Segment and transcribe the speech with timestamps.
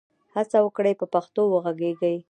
[0.35, 2.15] هڅه وکړئ په پښتو وږغېږئ.